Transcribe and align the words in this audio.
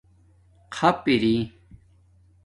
خَپ 0.75 0.99
اِر 1.09 1.23